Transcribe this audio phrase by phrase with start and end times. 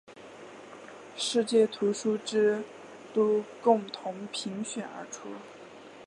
[1.15, 2.63] 世界图书之
[3.13, 5.29] 都共同评选而出。